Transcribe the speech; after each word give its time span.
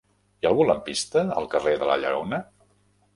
Hi 0.37 0.45
ha 0.45 0.49
algun 0.51 0.69
lampista 0.69 1.23
al 1.41 1.47
carrer 1.51 1.73
de 1.83 1.91
la 1.91 1.99
Lleona? 2.05 2.41